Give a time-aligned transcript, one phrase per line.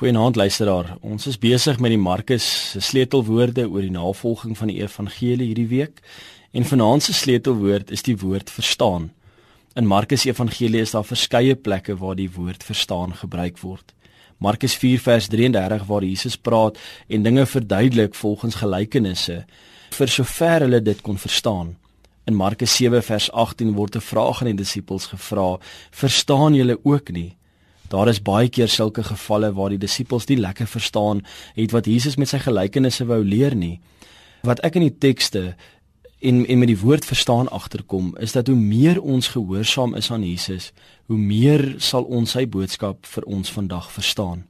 [0.00, 0.94] Goeienaand luisteraar.
[1.04, 5.66] Ons is besig met die Markus se sleutelwoorde oor die navolging van die evangelie hierdie
[5.68, 5.98] week.
[6.56, 9.10] En vanaand se sleutelwoord is die woord verstaan.
[9.76, 13.92] In Markus Evangelie is daar verskeie plekke waar die woord verstaan gebruik word.
[14.40, 19.42] Markus 4 vers 33 waar Jesus praat en dinge verduidelik volgens gelykenisse
[19.98, 21.74] vir sover hulle dit kon verstaan.
[22.24, 25.58] In Markus 7 vers 18 word 'n vraag aan die disippels gevra:
[25.90, 27.36] "Verstaan julle ook nie?"
[27.90, 31.24] Daar is baie keer sulke gevalle waar die disippels nie lekker verstaan
[31.56, 33.80] het wat Jesus met sy gelykenisse wou leer nie.
[34.46, 35.56] Wat ek in die tekste
[36.22, 40.22] en en met die woord verstaan agterkom is dat hoe meer ons gehoorsaam is aan
[40.22, 40.70] Jesus,
[41.10, 44.46] hoe meer sal ons sy boodskap vir ons vandag verstaan.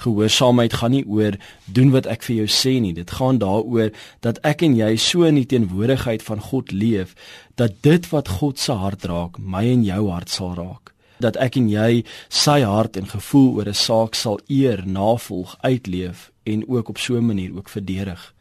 [0.00, 2.94] Gehoorsaamheid gaan nie oor doen wat ek vir jou sê nie.
[2.96, 3.90] Dit gaan daaroor
[4.24, 7.18] dat ek en jy so in die teenwoordigheid van God leef
[7.60, 11.56] dat dit wat God se hart raak, my en jou hart sal raak dat ek
[11.56, 16.88] en jy sy hart en gevoel oor 'n saak sal eer, navolg, uitleef en ook
[16.88, 18.34] op so 'n manier ook verdedig.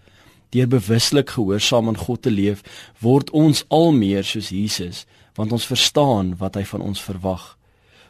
[0.49, 2.61] Deur bewuslik gehoorsaam aan God te leef,
[2.99, 7.57] word ons al meer soos Jesus, want ons verstaan wat hy van ons verwag.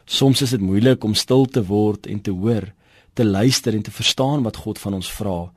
[0.04, 2.72] Soms is dit moeilik om stil te word en te hoor,
[3.14, 5.52] te luister en te verstaan wat God van ons vra.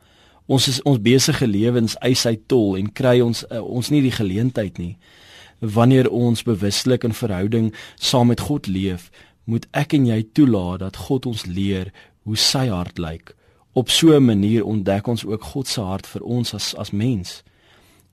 [0.46, 4.12] Ons is ons besige lewens eis hy tol en kry ons uh, ons nie die
[4.12, 4.98] geleentheid nie
[5.62, 9.10] wanneer ons bewuslik in verhouding saam met God leef,
[9.46, 11.94] moet ek en jy toelaat dat God ons leer
[12.26, 13.36] hoe sy hart lyk.
[13.74, 17.44] Op so 'n manier ontdek ons ook God se hart vir ons as as mens.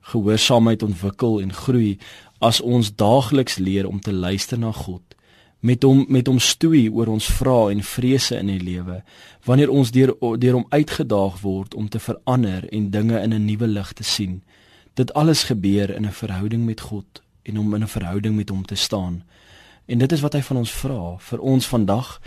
[0.01, 1.97] Gehoorsaamheid ontwikkel en groei
[2.39, 5.09] as ons daagliks leer om te luister na God
[5.59, 9.01] met hom met hom stoei oor ons vrae en vrese in die lewe
[9.47, 13.67] wanneer ons deur deur hom uitgedaag word om te verander en dinge in 'n nuwe
[13.67, 14.41] lig te sien
[14.93, 18.65] dit alles gebeur in 'n verhouding met God en om in 'n verhouding met hom
[18.65, 19.23] te staan.
[19.85, 22.21] En dit is wat hy van ons vra vir ons vandag.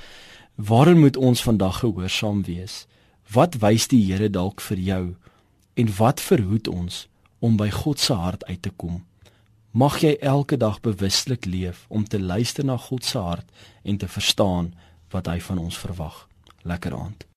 [0.54, 2.86] Waarin moet ons vandag gehoorsaam wees?
[3.30, 5.16] Wat wys die Here dalk vir jou?
[5.74, 9.04] En wat verhoed ons om by God se hart uit te kom?
[9.70, 13.48] Mag jy elke dag bewuslik leef om te luister na God se hart
[13.82, 14.74] en te verstaan
[15.10, 16.28] wat hy van ons verwag.
[16.62, 17.31] Lekker aand.